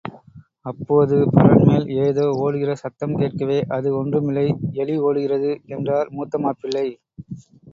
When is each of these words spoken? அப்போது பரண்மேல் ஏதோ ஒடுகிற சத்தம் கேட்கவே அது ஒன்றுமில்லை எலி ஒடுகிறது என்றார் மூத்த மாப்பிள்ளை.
அப்போது 0.65 1.17
பரண்மேல் 1.35 1.85
ஏதோ 2.05 2.23
ஒடுகிற 2.39 2.71
சத்தம் 2.75 3.15
கேட்கவே 3.15 3.59
அது 3.77 3.91
ஒன்றுமில்லை 3.99 4.47
எலி 4.81 4.97
ஒடுகிறது 5.07 5.51
என்றார் 5.75 6.13
மூத்த 6.17 6.43
மாப்பிள்ளை. 6.45 6.87